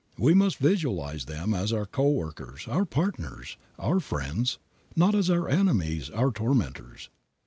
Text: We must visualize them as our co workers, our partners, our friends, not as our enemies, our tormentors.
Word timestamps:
We 0.17 0.33
must 0.33 0.57
visualize 0.57 1.25
them 1.25 1.53
as 1.53 1.71
our 1.71 1.85
co 1.85 2.09
workers, 2.09 2.67
our 2.67 2.85
partners, 2.85 3.55
our 3.77 3.99
friends, 3.99 4.57
not 4.95 5.13
as 5.13 5.29
our 5.29 5.47
enemies, 5.47 6.09
our 6.09 6.31
tormentors. 6.31 7.11